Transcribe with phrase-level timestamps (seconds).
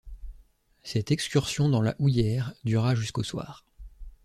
[0.81, 3.63] Cette excursion dans la houillère dura jusqu’au soir.